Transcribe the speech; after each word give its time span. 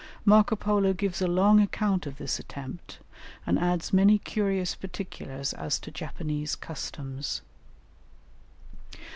Marco 0.25 0.55
Polo 0.55 0.93
gives 0.93 1.21
a 1.21 1.27
long 1.27 1.61
account 1.61 2.07
of 2.07 2.17
this 2.17 2.39
attempt, 2.39 2.97
and 3.45 3.59
adds 3.59 3.93
many 3.93 4.17
curious 4.17 4.73
particulars 4.73 5.53
as 5.53 5.77
to 5.77 5.91
Japanese 5.91 6.55
customs. 6.55 7.43